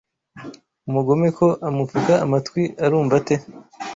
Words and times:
Umugome 0.87 1.27
ko 1.37 1.47
amupfuka 1.67 2.13
amatwi 2.25 2.63
arumva 2.85 3.13
ate 3.21 3.35